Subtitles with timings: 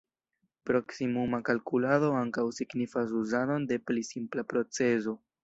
[0.69, 5.17] Proksimuma kalkulado ankaŭ signifas uzadon de pli simpla procezo.